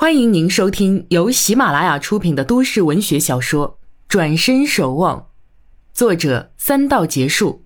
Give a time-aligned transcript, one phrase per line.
[0.00, 5.20] 欢迎您收听由喜马拉雅出品的都市文学小说《转身守望》，
[5.92, 7.64] 作者三道结束，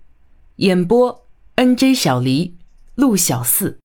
[0.56, 2.56] 演播 N J 小黎、
[2.94, 3.78] 陆小四。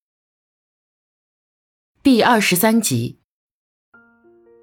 [2.02, 3.20] 第二十三集，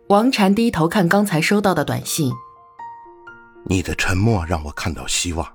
[0.09, 2.33] 王禅低头看刚才收到的短信。
[3.67, 5.47] 你的沉默让我看到希望，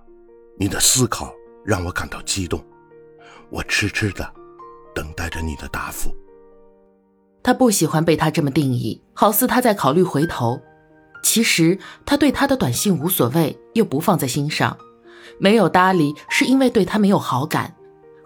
[0.59, 1.33] 你的思考
[1.65, 2.63] 让我感到激动，
[3.49, 4.31] 我痴痴的
[4.93, 6.15] 等待着你的答复。
[7.49, 10.61] 他不喜欢被他这么定义，好似他在考虑回头。
[11.23, 14.77] 其实他对他的短信无所谓，又不放在心上，
[15.39, 17.73] 没有搭理是因为对他没有好感。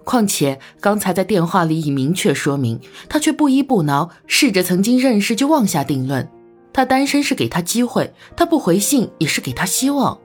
[0.03, 6.29] 况且刚才在电话里已明确说明，他却不依不挠，试着曾经认识就妄下定论。
[6.73, 10.19] 他单身是给他机会，他不回信也是给他希望。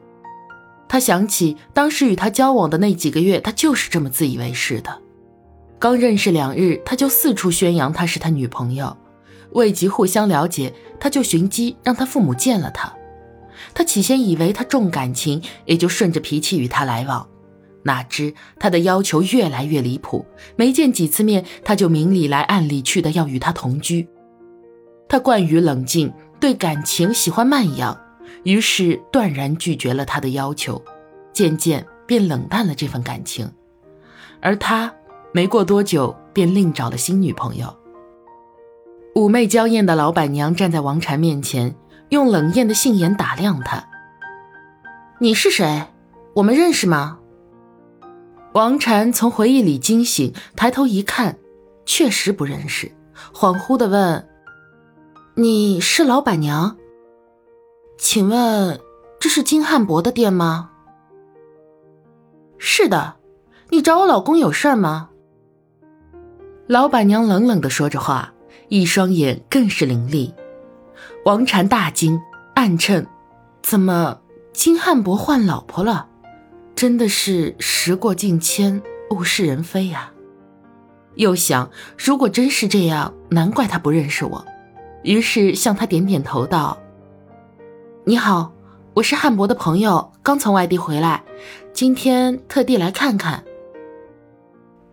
[0.88, 5.02] 他想起当时与他交往的那几个月，他就是这么自以为是的。
[5.80, 8.96] 刚认识两日，他就四处宣扬她是他女朋友，
[9.52, 12.92] 未及互相了解，他就寻机让他父母见了他。
[13.74, 17.28] 他起先以为他重感情，也就顺着脾气与他来往，
[17.84, 20.26] 哪知他的要求越来越离谱，
[20.56, 24.08] 没见几次面，他就明里来暗里去的要与他同居。
[25.08, 27.96] 他惯于冷静，对感情喜欢慢养，
[28.42, 30.82] 于是断然拒绝了他的要求，
[31.32, 33.48] 渐渐便冷淡了这份感情，
[34.40, 34.92] 而他。
[35.32, 37.74] 没过多久，便另找了新女朋友。
[39.14, 41.74] 妩媚娇艳的老板娘站在王禅面前，
[42.08, 43.84] 用冷艳的杏眼打量他
[45.20, 45.86] ：“你是谁？
[46.34, 47.18] 我们认识吗？”
[48.54, 51.36] 王禅从回忆里惊醒，抬头一看，
[51.84, 52.90] 确实不认识，
[53.34, 54.28] 恍惚的问
[55.36, 56.76] ：“你是老板娘？
[57.98, 58.80] 请问
[59.20, 60.70] 这是金汉博的店吗
[62.56, 63.16] ？”“是的，
[63.68, 65.10] 你找我老公有事吗？”
[66.68, 68.30] 老板娘冷冷的说着话，
[68.68, 70.34] 一双眼更是凌厉。
[71.24, 72.20] 王禅大惊，
[72.54, 73.06] 暗称：
[73.62, 74.20] 怎么
[74.52, 76.06] 金汉博换老婆了？
[76.76, 80.12] 真的是时过境迁，物是人非呀！
[81.14, 84.44] 又想，如果真是这样，难怪他不认识我。
[85.02, 86.76] 于是向他点点头，道
[88.04, 88.52] ：“你好，
[88.92, 91.24] 我是汉博的朋友，刚从外地回来，
[91.72, 93.42] 今天特地来看看。”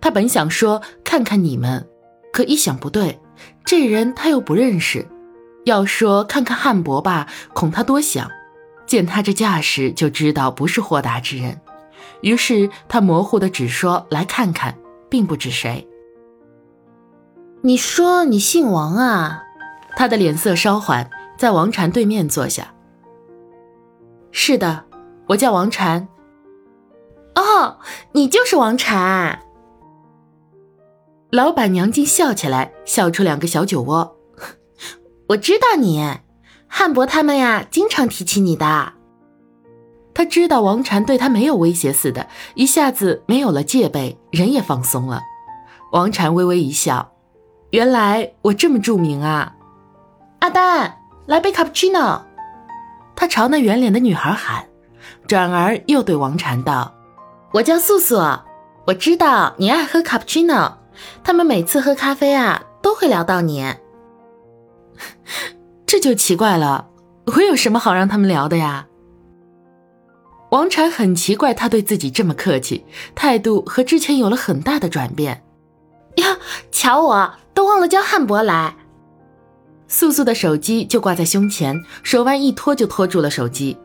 [0.06, 1.84] 他本想说看看你们，
[2.32, 3.20] 可一想不对，
[3.66, 5.04] 这人他又不认识。
[5.64, 8.30] 要说看看汉伯吧，恐他多想。
[8.86, 11.60] 见他这架势，就知道不是豁达之人。
[12.22, 14.78] 于是他模糊的只说来看看，
[15.10, 15.88] 并不指谁。
[17.64, 19.42] 你说你姓王啊？
[19.96, 22.76] 他的脸色稍缓，在王禅对面坐下。
[24.32, 24.86] 是的，
[25.30, 26.08] 我叫王禅。
[27.34, 27.80] 哦，
[28.12, 29.42] 你就是王禅。
[31.36, 34.16] 老板娘竟笑起来，笑出两个小酒窝。
[35.28, 36.02] 我知道你，
[36.66, 38.94] 汉博他们呀，经常提起你的。
[40.14, 45.20] 他知道王禅对他没有威胁似的，一下子没有了戒备，人也放松了。
[45.92, 47.12] 王禅微微一笑，
[47.72, 49.58] 原来我这么著名啊！
[50.40, 52.26] 阿丹，来杯卡布奇诺。
[53.14, 54.66] 他朝那圆脸的女孩喊，
[55.28, 56.94] 转而又对王禅道
[57.52, 58.16] ：“我叫素素，
[58.88, 60.78] 我知道你爱喝卡布奇诺。”
[61.24, 63.66] 他们每次喝咖啡啊，都会聊到你，
[65.86, 66.88] 这就奇怪了。
[67.26, 68.88] 我有什么好让他们聊的呀？
[70.52, 72.86] 王禅很奇怪，他对自己这么客气，
[73.16, 75.44] 态度和之前有了很大的转变。
[76.16, 76.38] 呀，
[76.72, 78.76] 瞧我都忘了叫汉博来。
[79.88, 83.78] 素素的手机就挂在胸前，手腕一拖就拖住了手机。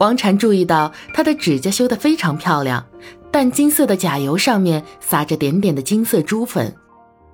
[0.00, 2.84] 王禅注意到她的指甲修得非常漂亮。
[3.30, 6.74] 淡金色的甲油上面撒着点点的金色珠粉，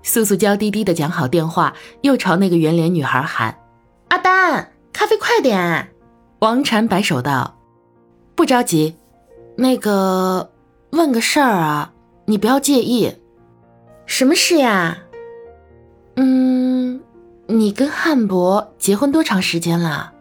[0.02, 1.72] 素素娇滴滴的讲好电话，
[2.02, 3.56] 又朝那个圆脸女孩喊
[4.08, 5.88] ：“阿丹，咖啡快点！”
[6.40, 7.56] 王禅摆手道
[8.36, 8.94] ：“不着急，
[9.56, 10.50] 那个
[10.90, 11.92] 问个事儿啊，
[12.26, 13.10] 你不要介意。
[14.04, 14.98] 什么事呀？
[16.16, 17.00] 嗯，
[17.46, 20.12] 你跟汉博结婚多长时间了？”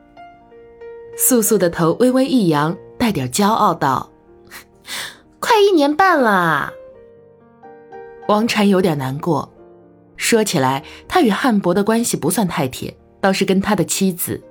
[1.16, 4.12] 素素的头微微一扬，带点骄傲道。
[5.40, 6.74] 快一年半了，
[8.28, 9.52] 王禅有点难过。
[10.18, 14.42] 说起来，他与汉博的关系不算太铁，倒是跟他的妻子，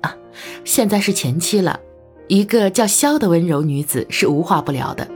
[0.00, 0.16] 啊，
[0.64, 1.78] 现在是前妻了，
[2.28, 5.06] 一个叫萧的温柔女子是无话不聊的。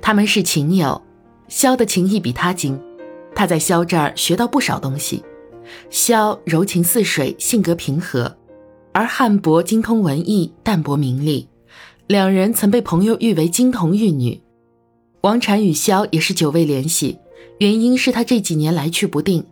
[0.00, 1.00] 他们是情友，
[1.48, 2.80] 萧的情谊比他精，
[3.34, 5.24] 他在萧这儿学到不少东西。
[5.90, 8.36] 萧柔情似水，性格平和，
[8.92, 11.48] 而汉博精通文艺，淡泊名利，
[12.06, 14.40] 两人曾被朋友誉为金童玉女。
[15.22, 17.18] 王禅与萧也是久未联系，
[17.58, 19.44] 原因是他这几年来去不定，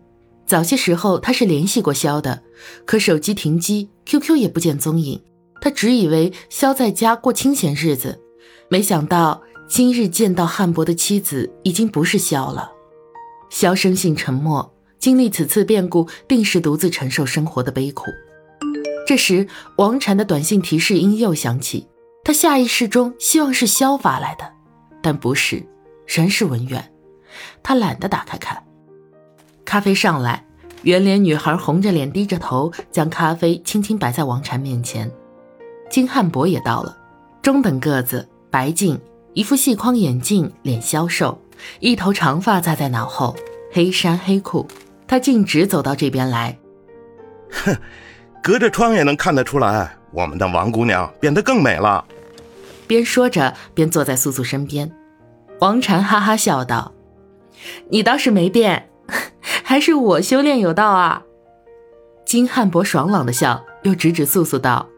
[0.46, 2.42] 早些时候他是联系过萧的，
[2.84, 5.20] 可手机停机，QQ 也不见踪影。
[5.62, 8.20] 他只以为萧在家过清闲日子，
[8.68, 12.72] 没想到今日见到汉博的妻子已经不是萧了。
[13.48, 18.04] 萧生性沉默，经历此次变故，定是独自承受生活的悲苦。
[19.10, 21.88] 这时，王禅的短信提示音又响起，
[22.22, 24.48] 他下意识中希望是萧发来的，
[25.02, 25.66] 但不是，
[26.06, 26.92] 仍是文远。
[27.60, 28.62] 他懒得打开看。
[29.64, 30.46] 咖啡上来，
[30.82, 35.10] 圆脸女孩红着脸低着头，将咖啡轻轻摆在王禅面前。
[35.90, 36.96] 金汉博也到了，
[37.42, 38.96] 中等个子，白净，
[39.34, 41.36] 一副细框眼镜，脸消瘦，
[41.80, 43.34] 一头长发扎在脑后，
[43.72, 44.68] 黑衫黑裤。
[45.08, 46.56] 他径直走到这边来。
[47.50, 47.76] 哼，
[48.42, 52.04] 隔着窗也能看得出来，我们的王姑娘变得更美了。
[52.86, 54.90] 边说着边坐在素素身边。
[55.60, 56.92] 王禅哈哈笑道
[57.90, 58.90] ：“你倒是没变。
[59.62, 61.22] ”还是我修炼有道啊！
[62.24, 64.88] 金汉博爽朗的笑，又指指素素道：“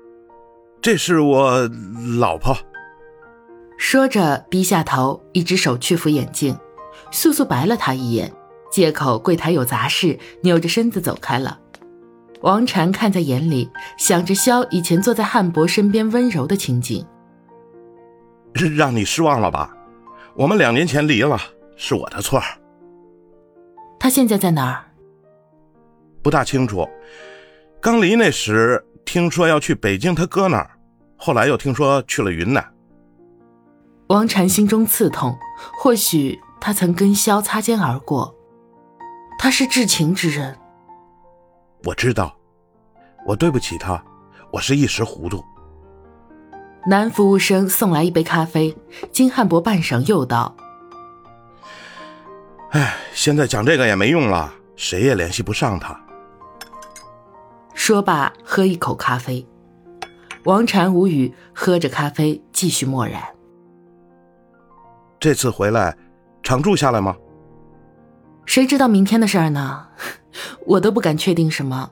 [0.81, 1.69] 这是我
[2.19, 2.57] 老婆。”
[3.77, 6.57] 说着低下头，一只手去扶眼镜。
[7.11, 8.33] 素素白了他一眼，
[8.71, 11.59] 借口柜台有杂事，扭着身子走开了。
[12.43, 17.07] 王禅看在眼里，想着萧以前坐在汉博身边温柔的情景，
[18.77, 19.73] 让你失望了吧？
[20.35, 21.39] 我们两年前离了，
[21.77, 22.41] 是我的错。
[23.99, 24.85] 他现在在哪儿？
[26.21, 26.89] 不大清楚。
[27.81, 30.71] 刚离那时听说要去北京他哥那儿，
[31.17, 32.73] 后来又听说去了云南。
[34.09, 35.37] 王禅心中刺痛，
[35.79, 38.35] 或许他曾跟萧擦肩而过。
[39.39, 40.59] 他是至情之人。
[41.85, 42.33] 我知道，
[43.27, 44.03] 我对不起他，
[44.53, 45.45] 我是一时糊涂。
[46.87, 48.77] 男服务生送来一杯咖啡，
[49.11, 50.55] 金汉博半晌又道。
[52.71, 56.01] 哎，现在讲这个也没用了，谁也联系不上他。
[57.75, 59.47] 说罢，喝一口咖啡。
[60.45, 63.23] 王禅无语，喝着咖啡，继续默然。
[65.19, 65.97] 这次回来，
[66.43, 67.17] 常住下来吗？
[68.45, 69.87] 谁知道明天的事儿呢？
[70.67, 71.91] 我都不敢确定什么。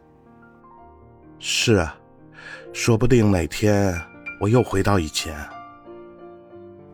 [1.39, 1.97] 是啊，
[2.73, 3.95] 说不定哪天
[4.41, 5.35] 我又回到以前。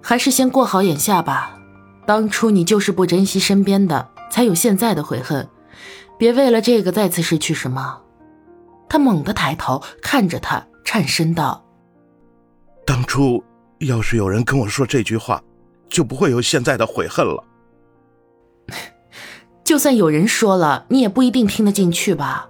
[0.02, 1.58] 还是先过好眼下吧。
[2.06, 5.48] 当初你就是不珍惜身边的，才有现在的悔恨。
[6.16, 8.00] 别为了这个再次失去什么。
[8.88, 11.64] 他猛地抬头看着他，颤声道
[12.86, 13.42] ：“当初
[13.80, 15.42] 要是有人跟我说这句话，
[15.88, 17.42] 就不会有现在的悔恨了。
[19.76, 22.48] 就算有人说了，你也不一定听得进去吧？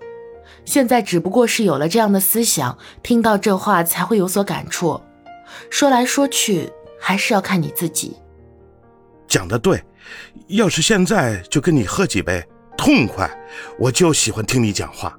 [0.64, 5.00] 现在只不过是有了这样的思想，听到这话才会有所感触。
[5.68, 8.16] 说来说去，还是要看你自己。”
[9.26, 9.82] 讲的对，
[10.46, 12.40] 要是现在就跟你喝几杯，
[12.78, 13.28] 痛快，
[13.76, 15.18] 我就喜欢听你讲话。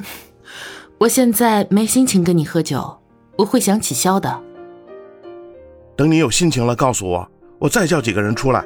[1.00, 2.98] 我现在没心情跟你喝酒，
[3.38, 4.42] 我会想起萧的。
[5.96, 7.26] 等你有心情了，告诉我，
[7.58, 8.62] 我再叫几个人出来。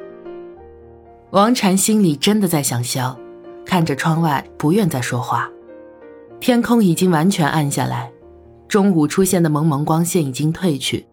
[1.32, 3.18] 王禅心里真的在想笑，
[3.64, 5.50] 看着窗外，不愿再说话。
[6.40, 8.12] 天空已经完全暗下来，
[8.68, 11.06] 中午出现的蒙蒙光线已经褪去。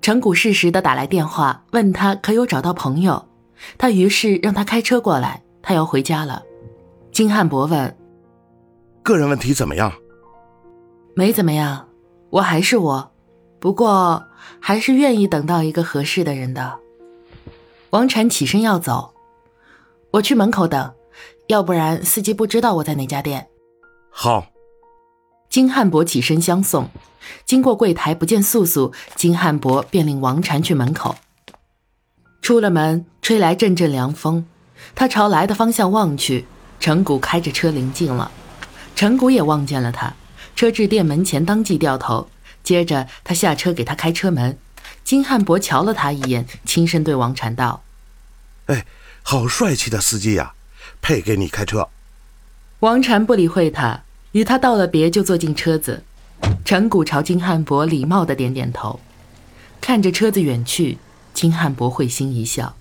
[0.00, 3.26] 陈谷适时的打来电话，问他可有找到朋友，
[3.76, 6.40] 他于是让他开车过来，他要回家了。
[7.10, 7.96] 金汉博问
[9.02, 9.92] ：“个人问题怎么样
[11.16, 11.88] ？”“没怎么样，
[12.30, 13.10] 我还是我，
[13.58, 14.24] 不过
[14.60, 16.78] 还是愿意等到一个合适的人的。”
[17.90, 19.12] 王禅起身要走，
[20.16, 20.94] 我去门口等，
[21.48, 23.48] 要不然司机不知道我在哪家店。
[24.10, 24.46] 好。
[25.50, 26.88] 金汉博起身相送。
[27.44, 31.16] 经过柜台不见素素，金汉博便领王禅去门口。
[32.40, 34.46] 出了门，吹来阵阵凉风，
[34.94, 36.46] 他朝来的方向望去，
[36.80, 38.30] 陈谷开着车临近了。
[38.94, 40.14] 陈谷也望见了他，
[40.54, 42.28] 车至店门前，当即掉头。
[42.62, 44.58] 接着他下车给他开车门。
[45.04, 47.82] 金汉博瞧了他一眼，轻声对王禅道
[48.66, 48.86] ：“哎，
[49.28, 50.54] 好帅气的司机呀，
[51.02, 51.88] 配给你开车。”
[52.78, 56.04] 王禅不理会他，与他道了别，就坐进车子。
[56.64, 59.00] 陈谷朝金汉博礼貌的点点头，
[59.80, 60.96] 看着车子远去，
[61.34, 62.72] 金汉博会心一笑。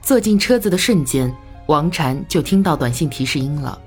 [0.00, 1.30] 坐进车子的瞬间，
[1.66, 3.78] 王禅就听到短信提示音了。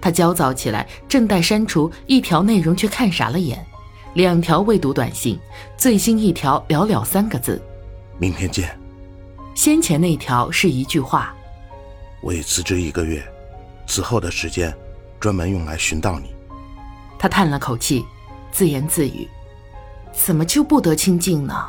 [0.00, 3.66] 他焦躁起来，正待删除一条内容，却看傻了眼。
[4.14, 5.36] 两条未读短信，
[5.76, 7.60] 最新一条寥寥三个字
[8.20, 8.70] ：“明天见。”
[9.58, 11.34] 先前那条是一句话
[12.22, 13.20] ：“我已辞职一个月，
[13.88, 14.72] 此后的时间，
[15.18, 16.32] 专门用来寻到你。”
[17.18, 18.04] 他叹了口气。
[18.52, 19.28] 自言自语
[20.14, 21.66] ：“怎么就不得清静呢？”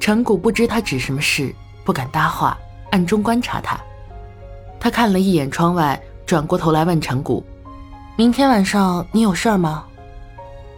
[0.00, 1.54] 陈谷不知他指什么事，
[1.84, 2.58] 不敢搭话，
[2.90, 3.80] 暗中观察他。
[4.80, 7.44] 他看了一眼窗外，转过头来问陈谷
[8.18, 9.84] ：“明天晚上你有事儿吗？”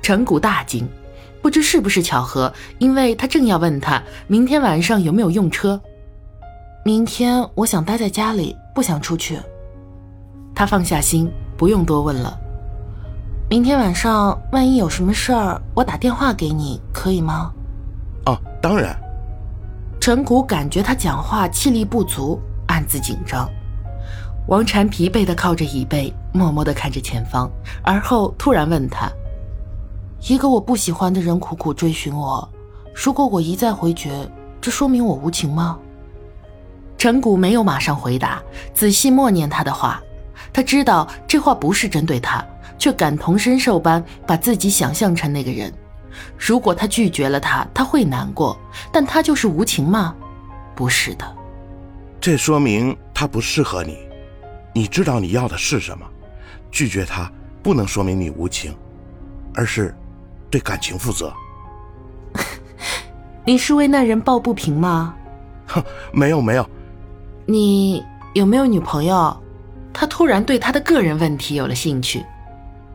[0.02, 0.86] 陈谷大惊，
[1.42, 5.80] 不知是不是巧合，因为他正要问他明天晚上有没有用车。
[6.84, 9.38] 明天我想待在家里，不想出去。
[10.54, 12.38] 他放下心，不用多问了。
[13.50, 17.52] 明天晚上万一有什么事儿，我打电话给你，可以吗？
[18.26, 18.96] 哦，当然。
[20.00, 23.48] 陈谷感觉他讲话气力不足，暗自紧张。
[24.48, 27.48] 王禅疲惫地靠着椅背，默默地看着前方，
[27.82, 29.08] 而后突然问他
[30.28, 32.48] ：“一个我不喜欢的人苦苦追寻我，
[32.94, 35.76] 如果我一再回绝，这说明我无情吗？”
[36.96, 38.40] 陈谷没有马上回答，
[38.72, 40.00] 仔细默念他的话。
[40.52, 42.44] 他知道这话不是针对他，
[42.78, 45.72] 却感同身受般把自己想象成那个人。
[46.38, 48.56] 如果他拒绝了他，他会难过，
[48.92, 50.14] 但他就是无情吗？
[50.76, 51.36] 不是的，
[52.20, 53.98] 这说明他不适合你。
[54.72, 56.06] 你知道你要的是什么？
[56.70, 58.76] 拒绝他不能说明你无情，
[59.54, 59.94] 而是
[60.52, 61.32] 对感情负责。
[63.44, 65.16] 你是为那人抱不平吗？
[65.66, 65.82] 哼，
[66.12, 66.68] 没有没有。
[67.46, 68.04] 你
[68.34, 69.36] 有没有女朋友？
[69.92, 72.24] 他突然对他的个人问题有了兴趣。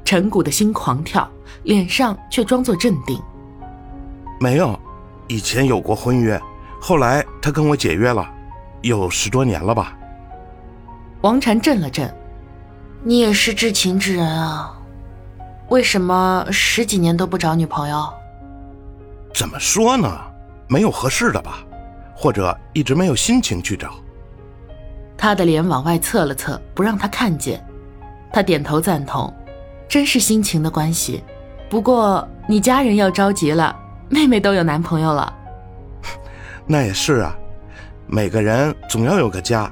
[0.05, 1.29] 陈谷的心狂跳，
[1.63, 3.19] 脸上却装作镇定。
[4.39, 4.79] 没有，
[5.27, 6.39] 以前有过婚约，
[6.79, 8.29] 后来他跟我解约了，
[8.81, 9.97] 有十多年了吧。
[11.21, 12.09] 王禅震了震
[13.03, 14.76] ：“你也是至情之人啊，
[15.69, 18.07] 为什么十几年都不找女朋友？”
[19.33, 20.09] 怎么说呢？
[20.67, 21.63] 没有合适的吧，
[22.15, 23.93] 或者一直没有心情去找。
[25.17, 27.65] 他的脸往外侧了侧，不让他看见。
[28.31, 29.33] 他点头赞同，
[29.87, 31.23] 真是心情的关系。
[31.69, 33.75] 不过你家人要着急了，
[34.09, 35.33] 妹妹都有男朋友了。
[36.67, 37.35] 那也是啊，
[38.05, 39.71] 每个人总要有个家。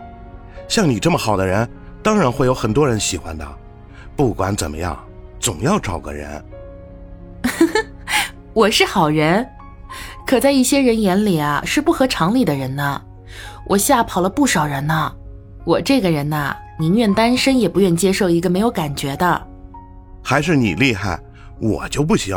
[0.68, 1.70] 像你这么好的人，
[2.02, 3.46] 当然会有很多人喜欢的。
[4.16, 4.98] 不管怎么样，
[5.46, 6.44] 总要找个人。
[8.52, 9.48] 我是好人，
[10.26, 13.00] 可在一些人眼里啊，是不合常理的人呢。
[13.68, 15.14] 我吓跑了不少人呢。
[15.64, 19.48] 我这个人呐，宁愿单身也不愿接受一个没有感觉的。
[20.24, 21.20] 还是你厉害，
[21.62, 22.36] 我就不行。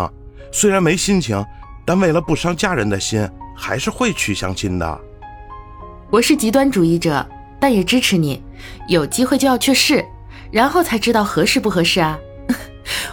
[0.52, 1.42] 虽然没心情，
[1.86, 5.00] 但为了不伤家人的心，还是会去相亲的。
[6.10, 7.26] 我是极端主义者，
[7.58, 8.44] 但也支持你。
[8.86, 10.04] 有机会就要去试，
[10.50, 12.18] 然后才知道合适不合适啊。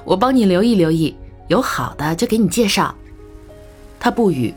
[0.04, 1.16] 我帮你留意留意，
[1.48, 2.94] 有好的就给你介绍。
[4.00, 4.54] 他不语，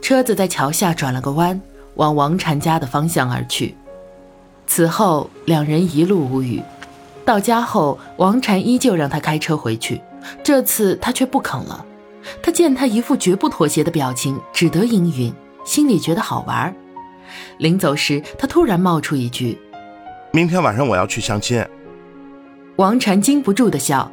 [0.00, 1.60] 车子在桥下转了个弯，
[1.94, 3.74] 往王禅家的方向而去。
[4.66, 6.62] 此后，两人一路无语。
[7.24, 10.00] 到家后，王禅依旧让他开车回去，
[10.42, 11.84] 这次他却不肯了。
[12.42, 15.32] 他见他一副绝不妥协的表情，只得应允，
[15.64, 16.74] 心里觉得好玩。
[17.58, 19.58] 临走时，他突然冒出一句
[20.32, 21.64] ：“明天晚上我要去相亲。”
[22.76, 24.10] 王禅禁不住的笑：“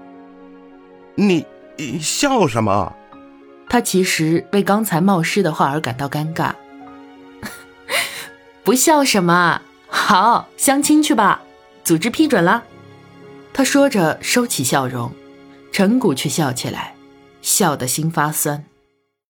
[1.27, 1.45] 你
[1.99, 2.95] 笑什么？”
[3.69, 6.53] 他其实为刚才冒失的话而感到尴尬。
[8.63, 9.61] 不笑什么？
[9.87, 11.41] 好，相亲去吧，
[11.83, 12.63] 组织批准了。
[13.53, 15.11] 他说着收起笑容，
[15.71, 16.95] 陈谷却笑起来，
[17.41, 18.63] 笑得心发酸。